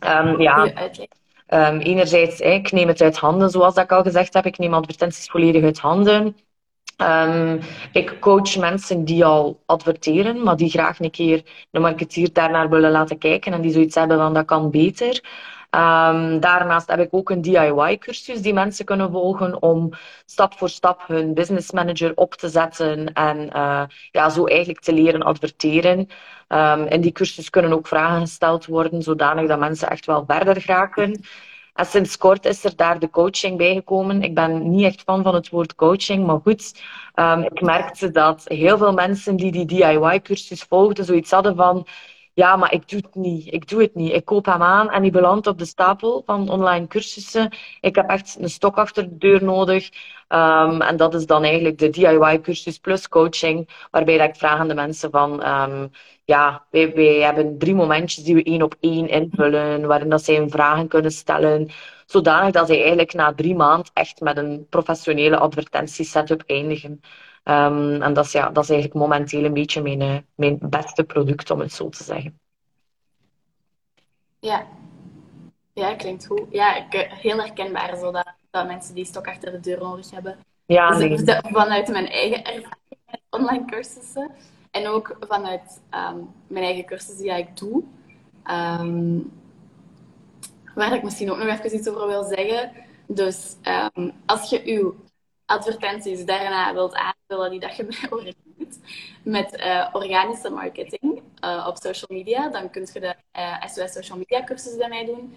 [0.06, 0.74] um, ja.
[0.74, 1.08] uitleg?
[1.48, 4.46] Um, enerzijds, ik neem het uit handen, zoals ik al gezegd heb.
[4.46, 6.38] Ik neem advertenties volledig uit handen.
[6.98, 7.60] Um,
[7.92, 12.92] ik coach mensen die al adverteren, maar die graag een keer de marketeer daarnaar willen
[12.92, 15.24] laten kijken en die zoiets hebben van dat kan beter.
[15.72, 19.90] Um, daarnaast heb ik ook een DIY-cursus die mensen kunnen volgen om
[20.26, 24.94] stap voor stap hun business manager op te zetten en uh, ja, zo eigenlijk te
[24.94, 26.08] leren adverteren.
[26.48, 30.62] Um, in die cursus kunnen ook vragen gesteld worden, zodanig dat mensen echt wel verder
[30.62, 31.24] geraken.
[31.76, 34.22] En sinds kort is er daar de coaching bijgekomen.
[34.22, 36.82] Ik ben niet echt fan van het woord coaching, maar goed.
[37.16, 41.88] Um, ik merkte dat heel veel mensen die die DIY-cursus volgden, zoiets hadden van
[42.36, 43.54] ja, maar ik doe het niet.
[43.54, 44.12] Ik doe het niet.
[44.14, 47.52] Ik koop hem aan en die belandt op de stapel van online cursussen.
[47.82, 49.90] Ik heb echt een stok achter de deur nodig.
[50.30, 54.74] Um, en dat is dan eigenlijk de DIY-cursus plus coaching, waarbij ik vraag aan de
[54.74, 55.92] mensen van, um,
[56.26, 60.36] ja, wij, wij hebben drie momentjes die we één op één invullen, waarin dat zij
[60.36, 61.70] hun vragen kunnen stellen,
[62.06, 67.02] zodanig dat zij eigenlijk na drie maanden echt met een professionele advertentiesetup eindigen.
[67.44, 71.04] Um, en dat is, ja, dat is eigenlijk momenteel een beetje mijn, uh, mijn beste
[71.04, 72.40] product, om het zo te zeggen.
[74.40, 74.68] Ja,
[75.74, 76.46] ja klinkt goed.
[76.50, 80.12] Ja, ik, uh, heel herkenbaar, zo dat, dat mensen die stok achter de deur nodig
[80.12, 80.38] hebben.
[80.66, 81.40] Ja, dus nee.
[81.42, 84.32] vanuit mijn eigen ervaring met online cursussen
[84.76, 87.84] en ook vanuit um, mijn eigen cursussen die ik doe.
[88.52, 89.32] Um,
[90.76, 92.72] waar ik misschien ook nog even iets over wil zeggen.
[93.08, 93.56] Dus
[93.96, 94.96] um, als je uw
[95.46, 98.80] advertenties daarna wilt aanvullen die dat je Oranje doet,
[99.24, 103.92] met uh, organische marketing uh, op social media, dan kun je de uh, eh, SOS
[103.92, 105.36] Social Media cursus bij mij doen.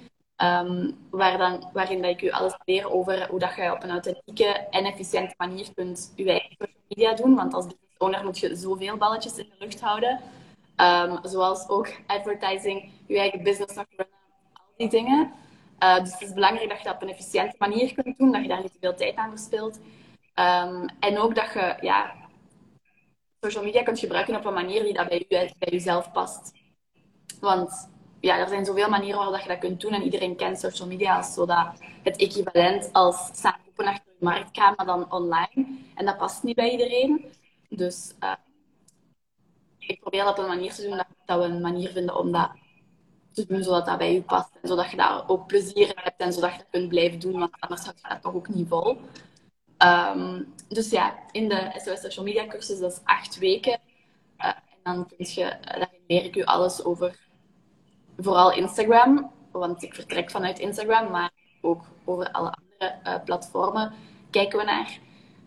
[1.10, 4.66] Waar dan, waarin dat ik u alles leer over hoe dat je op een authentieke
[4.70, 7.34] en efficiënte manier kunt je eigen social media doen.
[7.34, 7.66] Want als
[7.98, 10.20] business owner moet je zoveel balletjes in de lucht houden.
[10.76, 14.16] Um, zoals ook advertising, je eigen business nog runnen,
[14.52, 15.32] al die dingen.
[15.82, 18.42] Uh, dus het is belangrijk dat je dat op een efficiënte manier kunt doen, dat
[18.42, 19.78] je daar niet te veel tijd aan verspilt.
[20.34, 22.14] Um, en ook dat je ja,
[23.40, 26.52] social media kunt gebruiken op een manier die dat bij, je, bij jezelf past.
[27.40, 30.88] Want ja, er zijn zoveel manieren waarop je dat kunt doen en iedereen kent social
[30.88, 31.68] media als zodat
[32.02, 35.66] het equivalent als samenkopen achter je marktkamer, maar dan online.
[35.94, 37.32] En dat past niet bij iedereen.
[37.68, 38.32] Dus uh,
[39.78, 42.32] ik probeer dat op een manier te doen dat, dat we een manier vinden om
[42.32, 42.50] dat
[43.32, 44.50] te doen zodat dat bij je past.
[44.62, 47.38] En zodat je daar ook plezier in hebt en zodat je dat kunt blijven doen,
[47.38, 49.00] want anders gaat het toch ook niet vol.
[49.78, 53.80] Um, dus ja, in de SOS Social Media cursus, dat is acht weken.
[54.38, 54.46] Uh,
[54.82, 57.18] en dan je, daarin leer ik u alles over
[58.16, 63.92] vooral Instagram, want ik vertrek vanuit Instagram, maar ook over alle andere platformen
[64.30, 64.98] kijken we naar.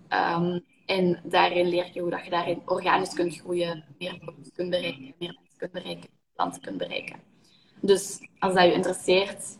[0.07, 4.69] Ehm, en daarin leer je hoe dat je daarin organisch kunt groeien, meer mensen kunt
[4.69, 7.19] bereiken, meer mensen kunt bereiken, klanten kunt bereiken.
[7.81, 9.57] Dus als dat je interesseert,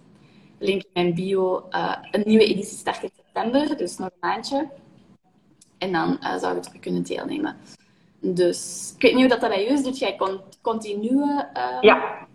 [0.60, 1.68] link in mijn bio.
[1.70, 4.70] Uh, een nieuwe editie start in september, dus nog een maandje.
[5.78, 7.58] En dan uh, zou je terug kunnen deelnemen.
[8.20, 9.84] Dus ik weet niet hoe dat, dat bij jou is.
[9.84, 10.18] Doet jij
[10.62, 12.28] continue uh, ja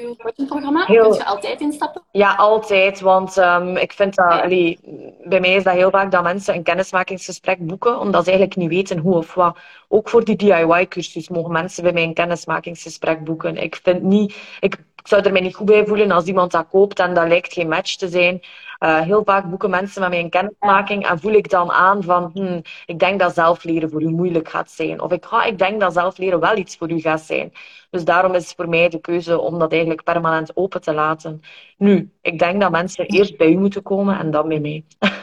[0.00, 0.84] uw coachingprogramma?
[0.84, 1.08] Heel...
[1.08, 2.02] Kun je altijd instappen?
[2.10, 3.00] Ja, altijd.
[3.00, 4.78] Want um, ik vind dat, allee,
[5.24, 8.70] bij mij is dat heel vaak dat mensen een kennismakingsgesprek boeken, omdat ze eigenlijk niet
[8.70, 9.58] weten hoe of wat.
[9.88, 13.56] Ook voor die DIY-cursus mogen mensen bij mij een kennismakingsgesprek boeken.
[13.56, 16.68] Ik vind niet, ik ik zou er mij niet goed bij voelen als iemand dat
[16.70, 18.40] koopt en dat lijkt geen match te zijn.
[18.82, 22.30] Uh, heel vaak boeken mensen met mij een kennismaking en voel ik dan aan van,
[22.34, 25.00] hmm, ik denk dat zelf leren voor u moeilijk gaat zijn.
[25.00, 27.52] Of ik, ga, ik denk dat zelf leren wel iets voor u gaat zijn.
[27.90, 31.42] Dus daarom is het voor mij de keuze om dat eigenlijk permanent open te laten.
[31.76, 34.84] Nu, ik denk dat mensen eerst bij u moeten komen en dan bij mij.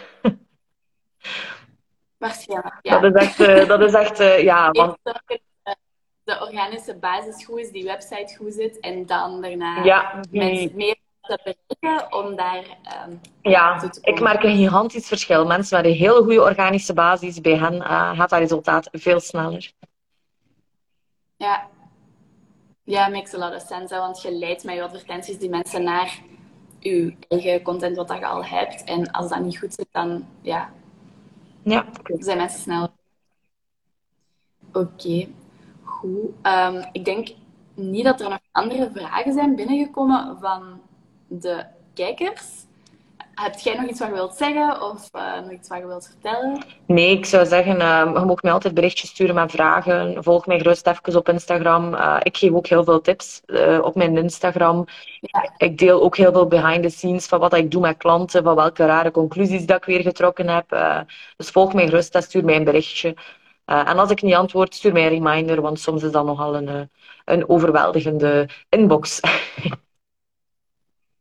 [2.82, 3.00] Ja.
[3.00, 4.72] Dat is echt, uh, dat is echt uh, ja.
[4.72, 4.98] Want
[6.24, 8.80] de organische basis goed is, die website goed zit.
[8.80, 12.78] En dan daarna ja, mensen meer te bereiken om daar
[13.08, 15.46] um, ja, ik merk een gigantisch verschil.
[15.46, 19.72] Mensen met een hele goede organische basis, bij hen uh, gaat dat resultaat veel sneller.
[21.38, 21.68] Ja.
[22.84, 23.96] Ja, makes a lot of sense.
[23.96, 26.20] Want je leidt met je advertenties die mensen naar
[26.80, 28.84] je eigen content wat dat je al hebt.
[28.84, 30.70] En als dat niet goed zit, dan ja,
[31.64, 31.86] ja.
[32.04, 32.90] zijn mensen sneller.
[34.74, 35.28] Oké.
[36.42, 37.28] Ehm, ik denk
[37.74, 40.82] niet dat er nog andere vragen zijn binnengekomen van
[41.30, 42.68] de kijkers.
[43.36, 46.06] Heb jij nog iets wat je wilt zeggen of uh, nog iets wat je wilt
[46.06, 46.64] vertellen?
[46.86, 50.24] Nee, ik zou zeggen, uh, je mag mij altijd berichtjes sturen met vragen.
[50.24, 51.94] Volg mij gerust even op Instagram.
[51.94, 54.86] Uh, ik geef ook heel veel tips eh, op mijn Instagram.
[55.20, 55.54] Ja.
[55.58, 58.56] Ik deel ook heel veel behind the scenes van wat ik doe met klanten, van
[58.56, 60.70] welke rare conclusies dat ik weer getrokken heb.
[61.38, 63.16] dus volg mij gerust en stuur mij een berichtje.
[63.66, 66.90] En als ik niet antwoord, stuur mij een reminder, want soms is dat nogal een,
[67.26, 69.20] een overweldigende inbox.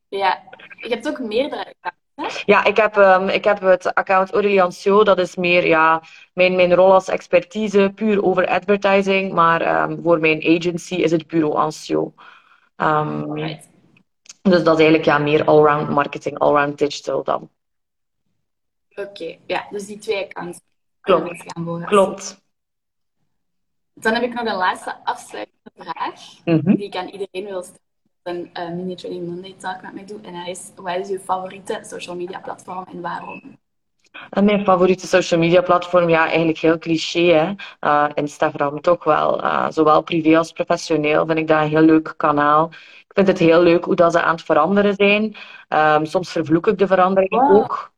[0.08, 0.42] ja,
[0.76, 5.04] je hebt ook meerdere accounts, Ja, ik heb, um, ik heb het account Aureliancio.
[5.04, 9.32] Dat is meer ja, mijn, mijn rol als expertise, puur over advertising.
[9.32, 12.14] Maar um, voor mijn agency is het bureau Ancio.
[12.76, 13.68] Um, right.
[14.42, 17.50] Dus dat is eigenlijk ja, meer allround marketing, allround digital dan.
[18.90, 19.40] Oké, okay.
[19.46, 20.60] ja, dus die twee accounts.
[21.00, 21.44] Klopt.
[21.84, 22.42] Klopt.
[23.94, 26.74] Dan heb ik nog een laatste afsluitende vraag, mhm.
[26.74, 27.88] die ik aan iedereen wil stellen.
[28.28, 30.18] Een uh, mini training Monday talk met mij doe.
[30.22, 33.58] En dat is, wat is uw favoriete social media platform en waarom?
[34.30, 37.54] En mijn favoriete social media platform, ja, eigenlijk heel cliché, hè.
[37.80, 39.44] Uh, Instagram toch wel.
[39.44, 42.68] Uh, zowel privé als professioneel vind ik dat een heel leuk kanaal.
[43.08, 45.36] Ik vind het heel leuk hoe dat ze aan het veranderen zijn.
[45.68, 47.92] Um, soms vervloek ik de verandering ook.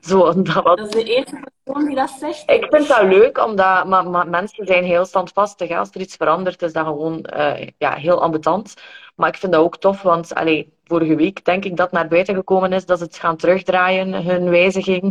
[0.00, 2.50] Zo, dat, dat is de eerste persoon die dat zegt.
[2.50, 5.70] Ik vind dat leuk, omdat maar, maar mensen zijn heel standvastig.
[5.70, 8.74] Als er iets verandert, is dat gewoon uh, ja, heel ambetant.
[9.14, 12.34] Maar ik vind dat ook tof, want allee, vorige week denk ik dat naar buiten
[12.34, 15.02] gekomen is dat ze het gaan terugdraaien, hun wijziging.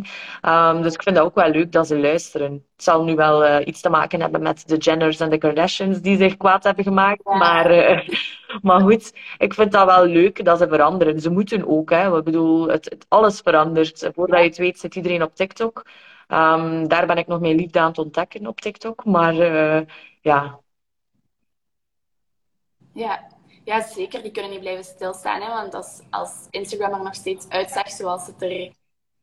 [0.42, 2.52] Um, dus ik vind dat ook wel leuk dat ze luisteren.
[2.52, 6.02] Het zal nu wel uh, iets te maken hebben met de Jenners en de Kardashians
[6.02, 7.24] die zich kwaad hebben gemaakt.
[7.24, 8.10] Maar, uh,
[8.68, 11.20] maar goed, ik vind dat wel leuk dat ze veranderen.
[11.20, 12.18] Ze moeten ook, hè.
[12.18, 14.10] Ik bedoel, het, het alles verandert.
[14.14, 15.86] Voordat je het weet zit iedereen op TikTok.
[16.28, 19.06] Um, daar ben ik nog mijn liefde aan het ontdekken op TikTok.
[19.06, 19.82] Maar uh,
[20.22, 20.60] ja.
[22.94, 23.28] Ja,
[23.64, 24.22] ja, zeker.
[24.22, 25.42] Die kunnen niet blijven stilstaan.
[25.42, 25.48] Hè?
[25.48, 28.72] Want als, als Instagram er nog steeds uitzag zoals het er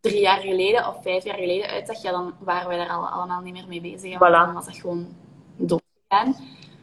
[0.01, 3.40] drie jaar geleden of vijf jaar geleden uitzag, ja, dan waren wij daar al, allemaal
[3.40, 4.14] niet meer mee bezig.
[4.14, 4.18] Voilà.
[4.18, 5.16] Dan was dat gewoon
[5.57, 6.37] doodgegaan.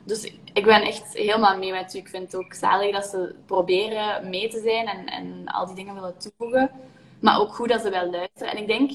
[0.04, 1.98] Dus ik ben echt helemaal mee met u.
[1.98, 5.76] Ik vind het ook zalig dat ze proberen mee te zijn en, en al die
[5.76, 6.72] dingen willen toevoegen.
[7.20, 8.52] Maar ook goed dat ze wel luisteren.
[8.52, 8.92] En ik denk,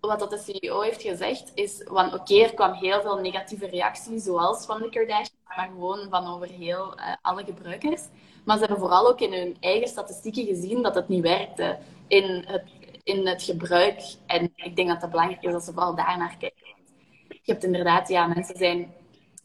[0.00, 4.24] wat dat de CEO heeft gezegd, is van oké, er kwam heel veel negatieve reacties,
[4.24, 8.02] zoals van de Kardashians, maar gewoon van over heel uh, alle gebruikers.
[8.44, 12.44] Maar ze hebben vooral ook in hun eigen statistieken gezien dat het niet werkte in
[12.46, 12.64] het,
[13.02, 14.02] in het gebruik.
[14.26, 16.74] En ik denk dat het belangrijk is dat ze vooral daarnaar kijken.
[17.28, 18.94] je hebt inderdaad, ja, mensen zijn...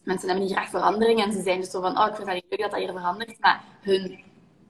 [0.04, 2.36] Mensen hebben niet graag verandering en ze zijn dus zo van, oh, ik vind het
[2.36, 3.40] niet leuk dat dat hier verandert.
[3.40, 4.24] Maar hun,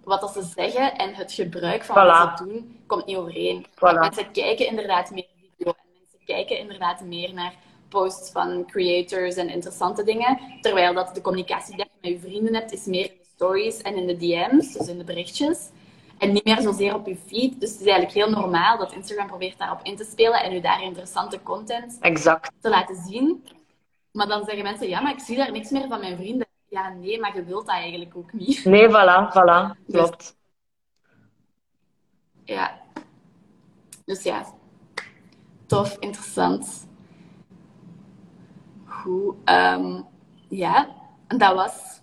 [0.04, 3.66] wat dat ze zeggen en het gebruik van wat ze doen, komt niet overeen.
[3.66, 4.00] Voilà.
[4.00, 7.56] Mensen kijken inderdaad meer video en mensen kijken inderdaad meer naar
[7.92, 10.40] posts van creators en interessante dingen.
[10.62, 13.82] Terwijl dat de communicatie die je met je vrienden hebt, is meer in de stories
[13.82, 15.70] en in de DM's, dus in de berichtjes.
[16.18, 17.60] En niet meer zozeer op je feed.
[17.60, 20.60] Dus het is eigenlijk heel normaal dat Instagram probeert daarop in te spelen en u
[20.60, 22.52] daar interessante content exact.
[22.60, 23.44] te laten zien.
[24.12, 26.48] Maar dan zeggen mensen, ja, maar ik zie daar niks meer van mijn vrienden.
[26.70, 28.66] Ja, nee, maar je wilt dat eigenlijk ook niet.
[28.66, 29.86] Nee, voilà, voilà.
[29.86, 30.38] Dus Klopt.
[32.44, 32.80] ja.
[34.06, 34.46] Dus ja,
[35.66, 36.88] tof, interessant.
[39.02, 39.36] Goed.
[39.46, 40.06] Um,
[40.48, 40.90] ja,
[41.28, 42.02] en dat was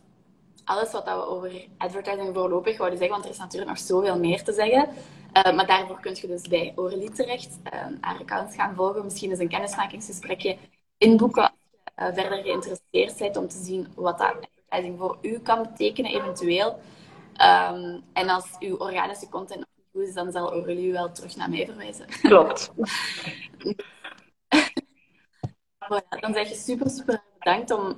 [0.64, 4.42] alles wat we over advertising voorlopig wouden zeggen, want er is natuurlijk nog zoveel meer
[4.42, 4.88] te zeggen.
[5.32, 9.04] Uh, maar daarvoor kun je dus bij Aurelie terecht uh, haar account gaan volgen.
[9.04, 10.56] Misschien eens een kennismakingsgesprekje
[10.98, 15.38] inboeken als je uh, verder geïnteresseerd bent om te zien wat dat advertising voor u
[15.38, 16.80] kan betekenen eventueel.
[17.70, 21.36] Um, en als uw organische content nog goed is, dan zal Aurelie u wel terug
[21.36, 22.06] naar mij verwijzen.
[22.06, 22.72] Klopt.
[25.92, 27.96] voilà, dan zeg je super, super bedankt om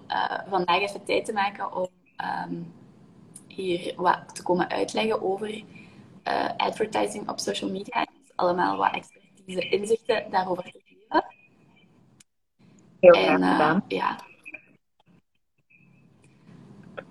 [0.48, 1.88] vandaag even tijd te maken om
[2.48, 2.72] um,
[3.48, 5.48] hier wat te komen uitleggen over
[6.28, 8.00] uh, advertising op social media.
[8.00, 11.24] En allemaal wat expertise, inzichten daarover te geven.
[13.00, 13.84] Heel graag uh, gedaan.
[13.88, 14.18] ja.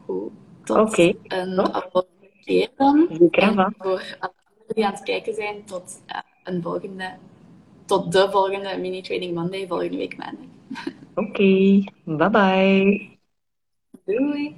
[0.05, 0.31] Goed.
[0.63, 1.17] Tot okay.
[1.23, 1.55] een
[1.91, 3.07] volgende keer dan.
[3.11, 4.33] Zeker en voor alle
[4.67, 6.01] die aan het kijken zijn, tot
[6.43, 7.17] een volgende
[7.89, 10.45] tot de volgende Mini Trading Monday volgende week maandag.
[11.13, 11.83] Oké, okay.
[12.05, 13.17] bye bye.
[14.05, 14.55] Doei.